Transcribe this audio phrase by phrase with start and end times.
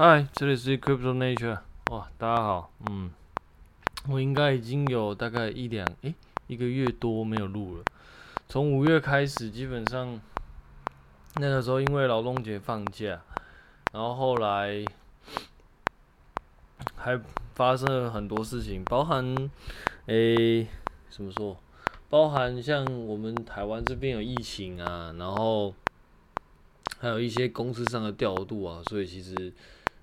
[0.00, 1.58] 嗨，这里是 Crypto Nature。
[1.90, 3.10] 哇，大家好，嗯，
[4.08, 6.14] 我应该已经有大概一两诶、
[6.46, 7.84] 一个月多没有录了。
[8.48, 10.20] 从五月开始，基本上
[11.34, 13.20] 那个时候因为劳动节放假，
[13.92, 14.84] 然后后来
[16.94, 17.20] 还
[17.56, 19.50] 发生了很多事情，包含
[20.06, 20.68] 诶、
[21.10, 21.56] 怎么说？
[22.08, 25.74] 包含像我们台湾这边有疫情啊，然后
[27.00, 29.52] 还有一些公司上的调度啊，所以其实。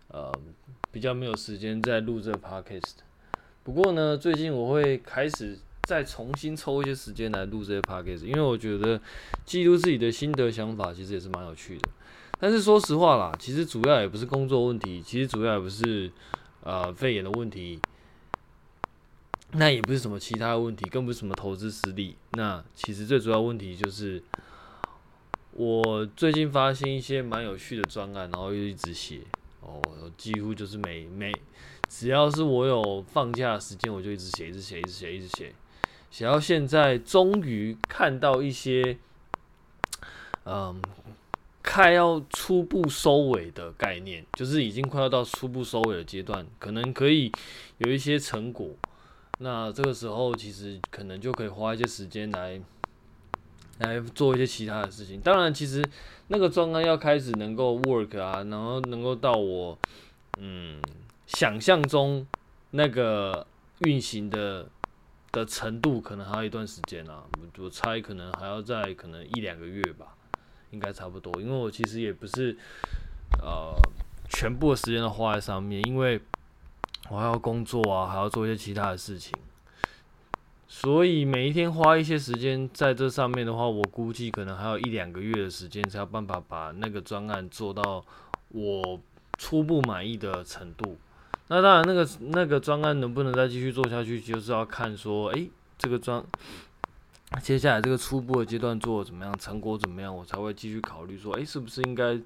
[0.10, 0.32] 呃，
[0.92, 2.96] 比较没有时间再录这个 podcast。
[3.64, 9.02] 不过呢，最近我会开始再重新抽一些时间来录这些 podcast，因为我觉得
[9.44, 11.90] 记录自己的心得想法其实也是蛮有趣的。
[12.40, 16.12] 但是说实话啦，其实主要也不是工作问题，其实主要也不是
[16.62, 17.80] 呃肺炎的问题，
[19.54, 22.16] 那也不是什么其他问题，更不是什么投资失利。
[22.34, 24.22] 那其实最主要问题就是
[25.54, 29.22] 我最近发现一些蛮有趣的专案，然后又一直写。
[29.66, 29.82] 哦，
[30.16, 31.32] 几乎就是每每
[31.90, 35.54] 只要是我有放假的时间，我就一直写，一直写，一直写，一直写，
[36.12, 38.98] 写到现在，终于看到一些，
[40.46, 40.80] 嗯，
[41.64, 47.32] 快要初步收尾的概念，就是已经快要到初步收尾的阶段，可能可以
[47.80, 48.70] 有一些成果。
[49.40, 52.62] 那这个时候，其实可能就可以花一些时间来。
[53.80, 55.20] 来做一些其他的事情。
[55.22, 55.84] 当然，其实
[56.28, 59.78] 那个专案要开始能够 work 啊，然后能够到我
[60.40, 60.82] 嗯
[61.28, 62.26] 想象中
[62.72, 63.46] 那个
[63.80, 64.68] 运行的
[65.32, 67.24] 的程度，可能还要一段时间啊。
[67.40, 70.16] 我我猜可能还要再可能一两个月吧，
[70.72, 71.42] 应该差不多。
[71.42, 72.58] 因为我其实也不是
[73.42, 73.76] 呃
[74.30, 76.22] 全部的时间都花在上面，因为
[77.10, 79.34] 我还要工作啊，还要做一些其他的事情。
[80.68, 88.04] 所以每一天花一些时间在这上面的话，我估计可能还有一两个月的时间才有办法把那个专案做到
[88.50, 89.00] 我
[89.38, 90.98] 初步满意的程度。
[91.48, 96.22] 那当然，那个那个专案能不能再继续做下去，就是要看说，诶，这个专
[97.44, 102.20] 接下来这个初步的阶段做得怎么样，成果怎么样，我才会继续考虑说，诶，是不是应该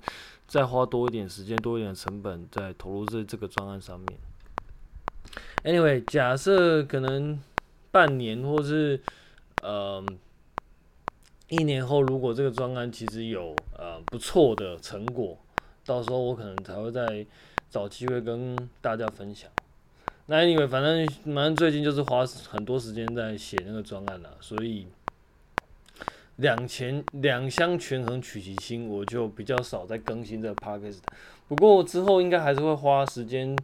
[0.47, 4.17] 再花多一点时间，多一点成本，再投入在这个专案上面。
[5.65, 7.37] Anyway，假设可能。
[7.91, 9.01] 半年，或是
[9.61, 10.03] 呃
[11.47, 15.37] 一年后，如果这个专案其实有呃不错的成果，
[15.85, 17.25] 到时候我可能才会再
[17.69, 19.49] 找机会跟大家分享。
[20.27, 24.85] 那因为反正反正最近就是花很多时间在写那个专案了，所以
[26.35, 30.99] 两全两相权衡取其轻，我就比较少在更新这个 podcast。
[31.47, 33.57] 不过之后应该还是会花时间。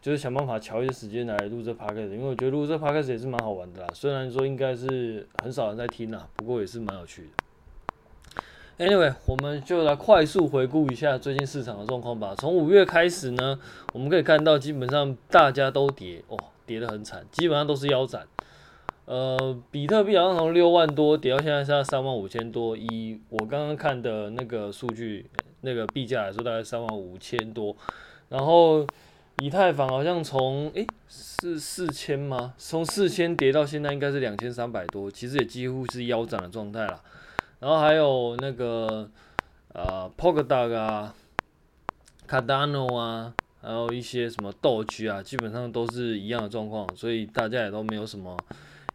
[0.00, 3.88] 就是想办法调一些时间来录这 p o c a s t 因为我觉得录这 p o c a s t 也是蛮好玩的啦。
[3.92, 8.86] 虽然说应该是很少人在听啦，不过也是蛮有趣的。
[8.86, 12.34] Anyway，我们就来快速回顾一下最近市场的状况吧。
[12.38, 13.60] 从五月开始呢，
[13.92, 18.26] 我们可以看到基本上大家都跌，哦，跌得很惨，基本上都是腰斩。
[19.04, 25.26] 呃，比特币好像从六万多跌到现在是三万五千多，以我刚刚看的那个数据，
[25.60, 27.76] 那个币价来说大概三万五千多，
[28.30, 28.86] 然后。
[29.40, 32.52] 以太坊好像从诶是四千吗？
[32.58, 37.02] 从四千跌到现在应该是两千三百多，其实也几乎是腰斩的状态了。
[37.58, 39.08] 然后还有那个
[39.72, 41.14] 呃 Polkadot 啊
[42.28, 48.36] ，Cardano 啊，还有一些什么 Doge 啊，基本上都是一样的状况，所以大家也都没有什么，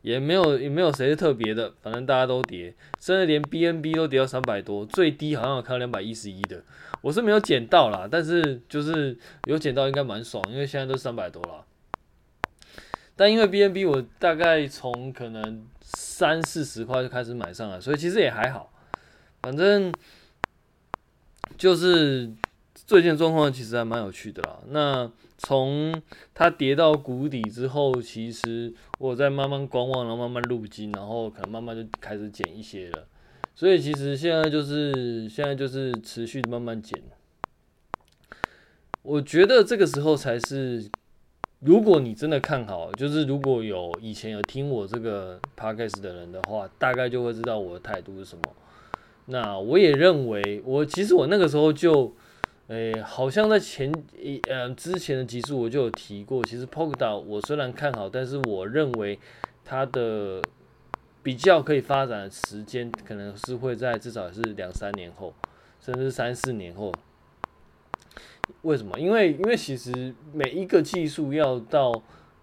[0.06, 6.64] 也没有也没有谁是特别的，反正大家都跌，甚至连 BNB 都跌到三百多，最低好像有看到两百一十一的。
[7.02, 11.66] 我是没有捡到啦，但是就是有捡到应该蛮爽，因为现在都三百多了。
[13.16, 18.72] 但因为 BNB 我大概从可能三四十块就开始买上了，所以其实也还好。
[19.42, 19.92] 反正
[21.58, 22.32] 就是
[22.86, 24.60] 最近状况其实还蛮有趣的啦。
[24.70, 26.00] 那从
[26.34, 33.08] 它跌到谷底之后，其实我在慢慢观望，然后慢慢入金，然后可能慢慢就开始减一些了。
[33.56, 37.02] 所以其实现在就是现在就是持续慢慢减，
[39.02, 40.88] 我觉得这个时候才是，
[41.62, 48.44] 如果你真的看好，就是如果有以前有听我这个 podcast 的人的话，大概就会知道我的态度是什么。
[49.28, 52.14] 那我也认为，我其实我那个时候就，
[52.68, 59.20] 诶，好像在前一呃之前的集数我就有提过，其实 Polkadot 我虽然看好，但是我认为
[59.64, 60.42] 它的。
[61.24, 65.34] 比较可以发展的时间，可能是会在至少是两三年后，
[65.82, 66.94] 甚至三四年后。
[68.62, 69.00] 为什么？
[69.00, 71.92] 因为因为其实每一个技术要到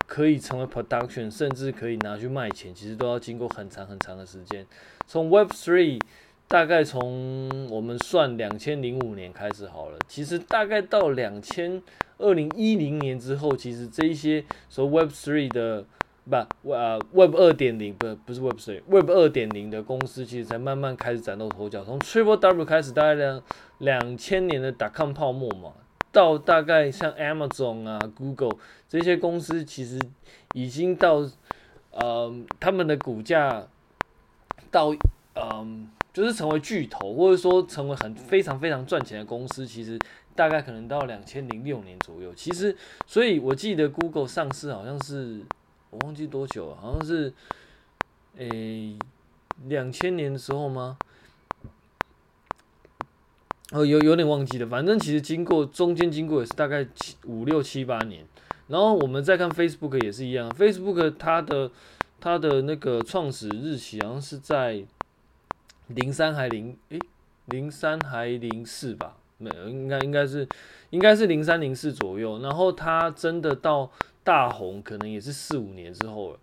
[0.09, 4.67] 可以成为 production，甚至可以拿去卖钱，其实都要经过很长很长的时间。
[5.07, 6.01] 从 Web Three
[6.53, 11.83] 大概从我们算两千零五年开始好了，其实大概到两千
[12.19, 15.83] 二零一零年之后，其实这一些说 Web Three 的
[16.61, 21.83] 不呃 Web 二点零不不是 Web Three，Web 二点零的公司，其实才慢慢开始崭露头角。
[21.83, 23.43] 从 Triple W 开始，大概两
[23.79, 25.73] 两千年的 Dotcom 泡沫嘛，
[26.13, 28.59] 到大概像 Amazon 啊、Google
[28.91, 29.99] 这些公司，其实
[30.53, 31.27] 已经到
[31.93, 33.69] 呃他们的股价
[34.71, 34.95] 到
[35.35, 35.89] 嗯。
[36.13, 39.99] 就是成为巨头，或者说成为很非常非常赚钱的公司，其实
[40.35, 42.35] 大概可能到两千零六年左右。
[42.35, 42.77] 其实，
[43.07, 45.41] 所以我记得 Google 上市好像是
[45.89, 47.33] 我忘记多久了，好像是
[48.37, 48.99] 诶
[49.69, 50.99] 两千年的时候吗？
[53.71, 54.67] 哦，有有点忘记了。
[54.67, 58.27] 反正其实经过中间经过也是大概七五六七八年。
[58.69, 61.71] 然后我们再看 Facebook 也是一样，Facebook 它的
[62.21, 64.85] 它的那个创始日期好像是在。
[65.95, 66.99] 零三还零诶，
[67.47, 69.17] 零三还零四吧？
[69.39, 70.47] 没有，应该应该是
[70.91, 72.39] 应该是零三零四左右。
[72.41, 73.91] 然后它真的到
[74.23, 76.39] 大红，可能也是四五年之后了。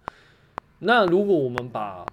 [0.79, 2.05] 那如果我们把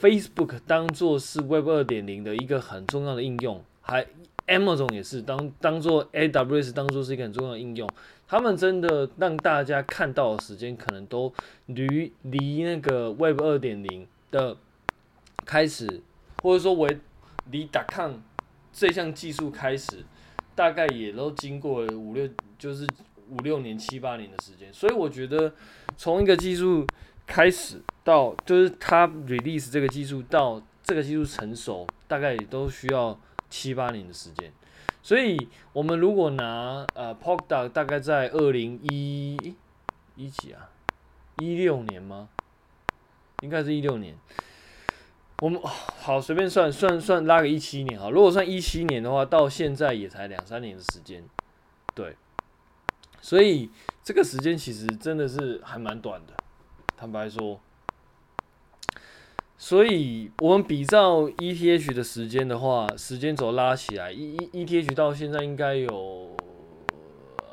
[0.00, 4.06] Facebook 当做是 Web 二点零的一个很重要的应用，还
[4.46, 7.88] Amazon 也是当当做 AWS 当做是一个很重要的应用，
[8.28, 11.32] 他们真的让大家看到的时间，可能都
[11.66, 14.56] 离离那个 Web 二点零的
[15.44, 16.00] 开始。
[16.42, 16.88] 或者说，我
[17.50, 18.14] 离 .com
[18.72, 20.04] 这项技术开始，
[20.54, 22.28] 大概也都经过五六，
[22.58, 22.86] 就是
[23.28, 24.72] 五六年、七八年的时间。
[24.72, 25.52] 所以我觉得，
[25.96, 26.86] 从一个技术
[27.26, 34.52] 开始到，就是它 release 这个技术到这个技术成熟，大概也都需要七八年的时间。
[35.02, 39.54] 所以，我们如果拿呃 p o k d o 大概在二零一
[40.14, 40.68] 一几啊，
[41.38, 42.28] 一六年吗？
[43.42, 44.14] 应该是一六年。
[45.40, 51.24] 我们好随便算算算拉个一七年哈，如果算一七年的话，到现在也才两三年的时间，
[51.94, 52.14] 对，
[53.22, 53.70] 所以
[54.02, 56.34] 这个时间其实真的是还蛮短的，
[56.96, 57.60] 坦白说。
[59.56, 66.34] 所以我们比照 ETH 的时间的话，时间轴拉起来，E E ETH 到现在应该有，
[67.42, 67.46] 呃，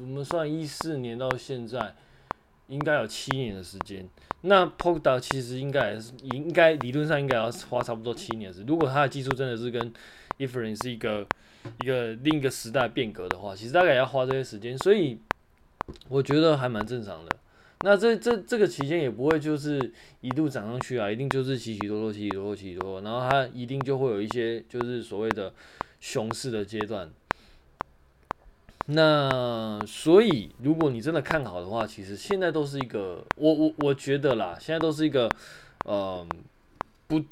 [0.00, 1.94] 我们算一四年到现在，
[2.72, 4.08] 应该有七年的时间。
[4.40, 8.64] 那 Polkadot 其实应该也是应该理论上应该要花差不多七年时。
[8.66, 9.92] 如果它的技术真的是跟
[10.38, 11.26] Ethereum 是一个
[11.80, 14.76] 一个另一个时代变革的话，其实大概也要花这些时间。
[14.78, 15.18] 所以
[16.08, 17.36] 我觉得还蛮正常的。
[17.84, 25.52] 那这这这个期间也不会就是一路涨上去啊，一定就是起起落落，起起落落，起起落落，然后它一定就会有一些就是所谓的
[26.00, 27.10] 熊市的阶段。
[28.86, 35.28] 那所以，如果你真的看好的话，其实现在都是一个，我我我觉得啦，现在都是一个，
[35.84, 36.26] 呃，
[37.06, 37.22] 不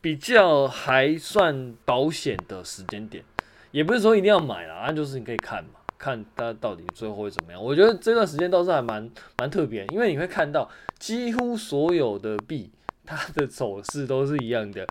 [0.00, 3.24] 比较还算保险的时间点，
[3.70, 7.62] 也不是说一定要买啦，那就是你可以看嘛，看它到底最后会怎么样。
[7.62, 9.08] 我觉得这段时间倒是还蛮
[9.38, 12.70] 蛮特别，因为你会看到几乎所有的币，
[13.06, 14.84] 它的走势都是一样的。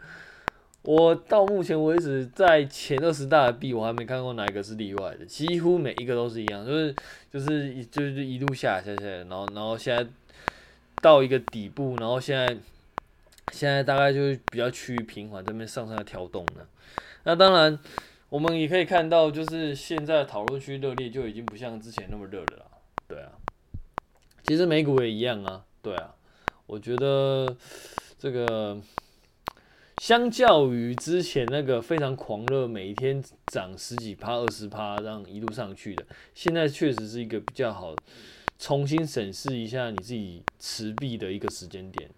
[0.81, 6.95] 我到目前为止，在前二十大的币，我还没看过哪一个是例外的，几乎每一个都是一样，就是
[7.29, 10.09] 就是一就是一路下下下，然后然后现在
[11.01, 12.47] 到一个底部，然后现在
[13.51, 16.65] 现在大概就是比较趋于平缓，这边上上的跳动呢。
[17.25, 17.77] 那当然，
[18.29, 22.65] 我们也可以看到，就是现在讨论区热烈就已经不像之前那么热了啦。
[23.05, 23.31] 对啊，
[24.43, 25.65] 其实美股也一样啊。
[25.81, 26.15] 对啊，
[26.65, 27.53] 我觉得
[28.17, 28.79] 这个。
[29.99, 37.93] 相较于之前那个非常狂热，每一天涨十几趴、二十趴，这样一路上去的，现在确实是一个比较好，
[38.57, 42.09] 重新审视一下你自己持币的一个时间点。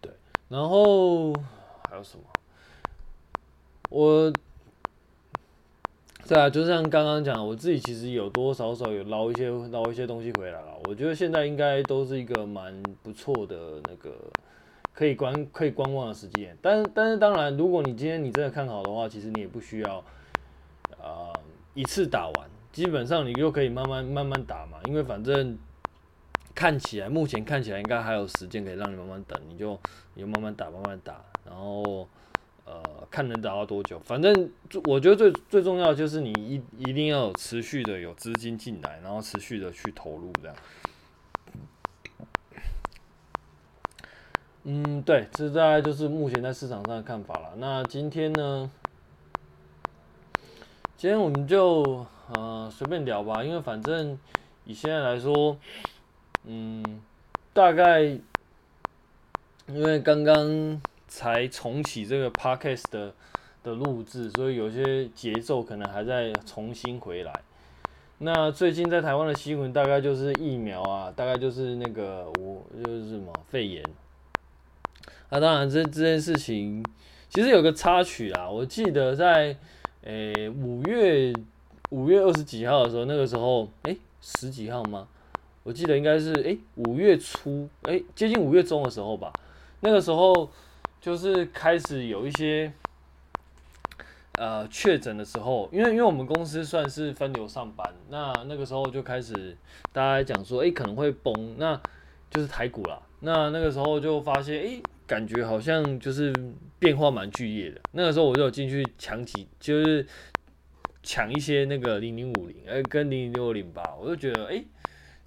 [0.00, 0.10] 对，
[0.48, 1.32] 然后
[1.88, 2.24] 还有什么？
[3.90, 4.32] 我，
[6.26, 10.76] 对啊，就像刚刚讲，我自己其实有多少少有捞一些捞一些东西回来了。
[10.86, 14.12] 我觉得现在应该都是一个蛮不错的那个。
[14.96, 20.02] 可以观可以观望的时间，但是但是当然，如果你今天你真的看好的话，其实你也不需要，
[20.98, 21.30] 呃，
[21.74, 25.58] 一次打完，基本上你就可以慢慢慢慢打嘛，因为反正
[26.54, 29.78] 看起来目前看起来应该还有时间可以让你慢慢等，你就
[30.14, 32.08] 你就慢慢打慢慢打，然后
[32.64, 34.50] 呃看能打到多久，反正
[34.86, 40.56] 我觉得最最重要的就是你一一定要有持续的有资金进来，然后持续的去投入这样。
[44.68, 47.52] 嗯，对，这大概就是目前在市场上的看法了。
[47.58, 48.68] 那今天呢？
[50.96, 52.04] 今天我们就
[52.34, 54.18] 呃随便聊吧，因为反正
[54.64, 55.56] 以现在来说，
[56.46, 56.82] 嗯，
[57.52, 58.20] 大概因
[59.68, 63.14] 为刚刚才重启这个 podcast 的
[63.62, 67.32] 的录制，所以有些节奏可能还在重新回来。
[68.18, 73.84] 那最近在台湾的新闻大概就是疫苗啊，大概就是那个我就是什么肺炎。
[75.30, 76.84] 那、啊、当然这这件事情
[77.28, 79.56] 其实有个插曲啊，我记得在
[80.02, 81.32] 诶五月
[81.90, 85.08] 五月二十几号的时候，那个时候诶十几号吗？
[85.62, 89.32] 我记得应该是诶五月初诶接近五月中的时候吧，
[89.80, 90.50] 那个时候
[91.00, 92.72] 就是开始有一些。
[94.38, 99.56] 呃，确诊的时候，因为因为我们公司算是分流上班，那那个时候就开始
[99.94, 101.80] 大家讲说，哎、欸，可能会崩，那
[102.30, 103.00] 就是台股啦。
[103.20, 106.32] 那那个时候就发现，哎、欸，感觉好像就是
[106.78, 107.80] 变化蛮剧烈的。
[107.92, 110.06] 那个时候我就有进去抢几，就是
[111.02, 114.64] 抢一些那个零零五零，哎，跟零零六零八，我就觉得，哎、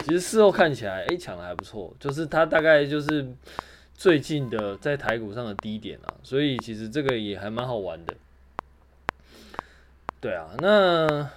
[0.00, 3.26] 其实事后看起来，哎、抢的还不错，就是它大概就是
[3.94, 8.14] 最近的在台股上的低点啊，所以其实这个也还蛮好玩的。
[10.20, 11.30] 对啊，那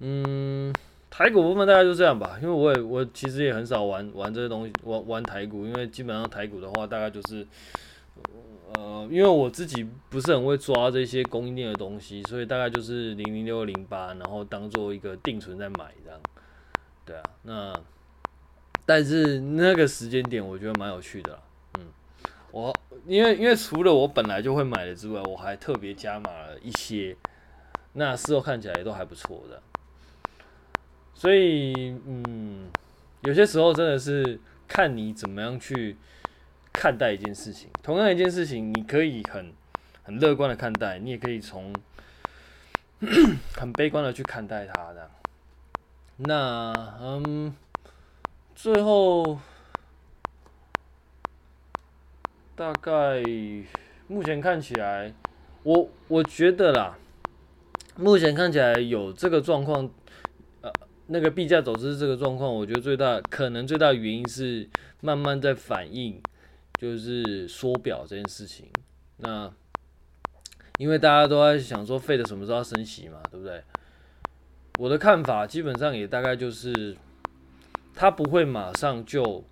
[0.00, 0.74] 嗯，
[1.16, 7.46] 台股部分大概就这样吧，因为我也我其实也很少玩玩这些东西，玩玩台股，因为基本上台股的话，大概就是
[8.74, 16.20] 呃，因为我自己不是很会抓这些供应链的东西，所以大概就是零零六零八，然后当做一个定存在买这样。
[17.06, 17.80] 对啊，那
[18.84, 21.38] 但是那个时间点我觉得蛮有趣的啦，
[21.78, 21.86] 嗯，
[22.50, 22.74] 我
[23.06, 27.16] 因为因为除了我本来就会买的之外，我还特别加码了一些。
[27.94, 29.62] 那事后看起来都还不错的，
[31.18, 32.68] 所以嗯，
[33.22, 35.96] 有些时候真的是看你怎么样去
[36.70, 37.70] 看待一件事情。
[37.82, 39.50] 同样一件事情，你可以很
[40.02, 41.74] 很乐观的看待，你也可以从
[43.56, 45.10] 很悲观的去看待它的。
[46.18, 46.70] 那
[47.00, 47.56] 嗯，
[48.54, 49.38] 最后
[52.54, 53.22] 大概
[54.06, 55.14] 目前看起来，
[55.62, 56.98] 我我觉得啦。
[57.98, 59.88] 目前看起来有这个状况，
[61.06, 64.68] 那个币价走势这个状况，我觉得最大可能最大原因是
[65.00, 66.20] 慢慢在反映，
[66.78, 68.68] 就是缩表这件事情。
[69.18, 69.52] 那
[70.78, 73.62] 因为大家都在想说，Fed 什么时候要升息嘛，对不对？
[74.78, 76.96] 我的看法基本上也大概就是，
[77.94, 79.44] 它不会马上就，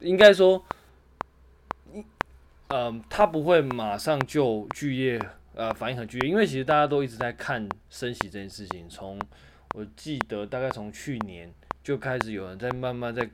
[0.00, 0.64] 应该说，
[1.92, 2.04] 嗯、
[2.68, 5.20] 呃，它不会马上就剧烈。
[5.54, 8.88] 呃，反应很剧烈，因为其实大家都一直在看升息这件事情。
[8.88, 9.20] 从
[9.74, 11.52] 我记得大概从去年
[11.82, 13.28] 就开始有人在慢慢在，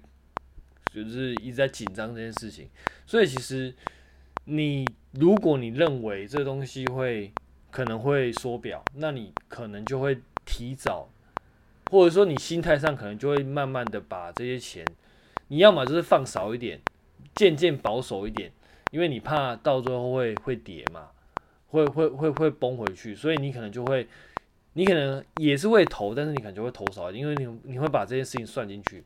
[0.92, 2.68] 就是一直在紧张这件事情。
[3.06, 3.74] 所以其实
[4.44, 7.32] 你如果你认为这东西会
[7.70, 11.08] 可能会缩表，那你可能就会提早，
[11.90, 14.84] 或者说你心态上可能就会慢慢的把这些钱，
[15.48, 16.80] 你要么就是放少一点，
[17.34, 18.52] 渐渐保守一点，
[18.90, 21.08] 因为你怕到最后会会跌嘛。
[21.70, 24.08] 会会会会崩回去，所以你可能就会，
[24.78, 29.02] 你可能也是会投，但是你可能就会投少，因为你你会把这件事情算进去。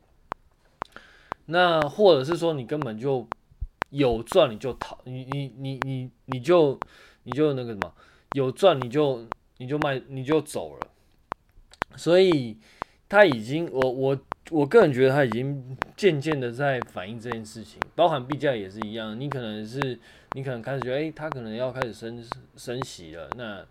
[1.47, 3.27] 那或者是说你根本就
[3.89, 6.79] 有赚你就逃，你你你你你就
[7.23, 7.91] 你就那个什么，
[8.33, 9.27] 有赚你就
[9.57, 10.87] 你就卖你就走了。
[11.95, 12.59] 所以
[13.09, 14.19] 他已经，我我
[14.51, 19.99] 我个人觉得他已经渐渐的在反映这件事情，包含币价也是一样，你可能是。
[20.35, 22.25] 你可能开始觉得，哎、欸，他可能要开始升
[22.57, 23.63] 升息了，那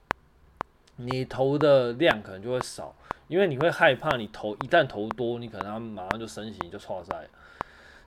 [0.96, 2.94] 你投的量可能就会少，
[3.28, 7.28] 因为你会害怕你投一旦投多，你可能它马上就升息，就错赛。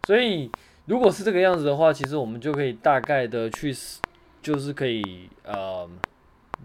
[0.05, 0.49] 所以
[0.85, 3.75] 如果是这个样子的话，其实我们就可以大概的去，
[4.41, 5.89] 就是可以呃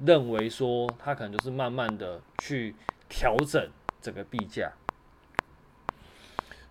[0.05, 2.75] 认为说，它可能就是慢慢的去
[3.09, 3.69] 调整
[4.01, 4.73] 整个币价。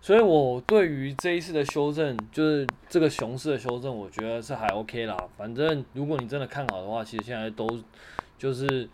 [0.02, 5.14] 所以，我对于这一次的修正，就是这个熊市的修正，我觉得是还 OK 啦。
[5.36, 7.68] 反正，如果你真的看好的话，其实现在都
[8.38, 8.88] 就是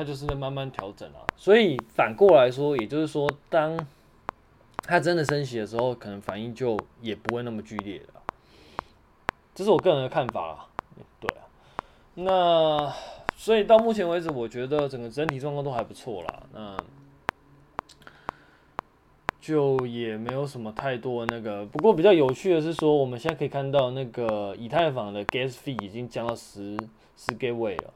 [0.00, 1.20] 它就是在慢慢调整啊。
[1.36, 3.78] 所以反过来说，也就是说，当
[4.82, 8.22] 它真的升息的时候，可能反应就也不会那么剧烈了。
[9.54, 10.66] 这是我个人的看法啦。
[11.20, 11.44] 对啊，
[12.14, 12.92] 那
[13.36, 16.42] 所以到目前为止，我觉得整个整体状况都还不错啦。
[16.54, 16.76] 那。
[19.40, 26.76] 就也没有什么太多那个，不过比较有趣的是说，我们现在可以看到那个以太坊的 gas fee 已经降到十
[27.16, 27.94] 十 gateway 了，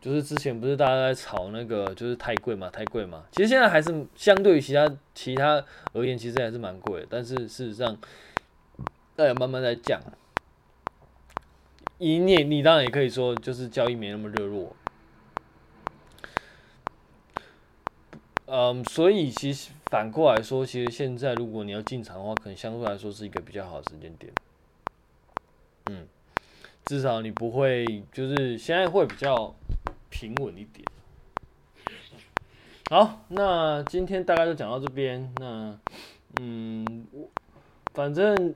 [0.00, 7.96] 就是之前不是大家在炒那个就是太贵嘛，太贵嘛，其实现在还是相对于其他其他而言，其实还是蛮贵，但是事实上，
[9.16, 10.00] 大家慢慢在降，
[11.98, 14.76] 你你你当然也可以说就是交易没那么热络。
[18.46, 24.32] 嗯，所以其实反过来说，其实现在如果你要进场的话，可能相对来说是一个比较好的时间点。
[25.90, 26.06] 嗯，
[26.86, 29.54] 至少你不会就是现在会比较
[30.10, 30.84] 平稳一点。
[32.90, 35.32] 好，那今天大概就讲到这边。
[35.36, 35.78] 那，
[36.40, 37.28] 嗯，我
[37.92, 38.54] 反正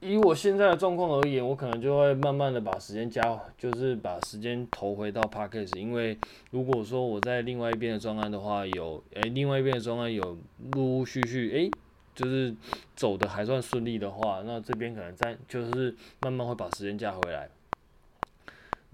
[0.00, 5.76] 以我现在的状况而言，我可能就会慢慢的把时间加，就是把时间投回到 Podcast。
[5.76, 6.16] 因为
[6.52, 10.38] 如果说我在另外一边的专案的话，有，诶、另外一边的专案有
[10.74, 11.70] 陆陆续续，诶、
[12.14, 12.54] 就是
[12.94, 17.48] 走的还算顺利的话，那这边可能在就是慢慢会把时间加回来。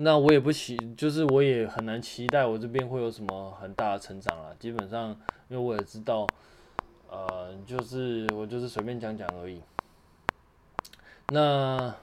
[0.03, 4.51] 那我也不期，就是我也很难期待我这边会有什么很大的成长啊。
[4.59, 5.11] 基本上，
[5.49, 6.27] 因为我也知道，
[7.11, 9.61] 呃，就是我就是随便讲讲而已。
[11.29, 11.95] 那，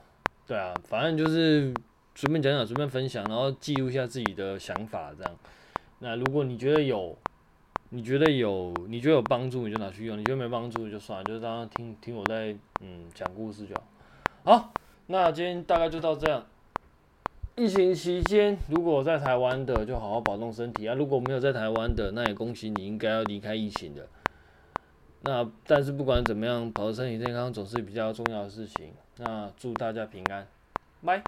[0.46, 1.74] 对啊，反正就是
[2.14, 5.36] 随便讲讲，随便分享，然后记录一下自己的想法这样。
[5.98, 7.18] 那如果你觉得有，
[7.90, 13.84] 你觉得有，你觉得有帮助，你就拿去用；你觉得没帮助就算了，就当听听我在嗯讲故事就好。
[14.44, 14.74] 好，
[15.08, 16.46] 那今天大概就到这样。
[17.58, 24.08] 疫情期间，如果在台湾的，就好好保重身体啊；如果没有在台湾的，那也恭喜你，应该要离开疫情的。
[25.22, 28.94] 那但是不管怎么样，保持身体健康总是比较重要的事情。
[29.18, 30.48] 那祝大家平安，
[31.04, 31.24] 拜。